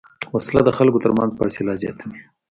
وسله 0.35 0.61
د 0.65 0.69
خلکو 0.77 1.01
تر 1.03 1.11
منځ 1.17 1.31
فاصله 1.39 1.73
زیاتوي 1.83 2.19